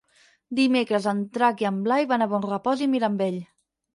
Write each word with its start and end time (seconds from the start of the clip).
Dimecres 0.59 1.03
en 1.11 1.19
Drac 1.35 1.61
i 1.65 1.69
en 1.71 1.77
Blai 1.87 2.09
van 2.13 2.25
a 2.27 2.29
Bonrepòs 2.33 2.81
i 2.87 2.91
Mirambell. 2.97 3.41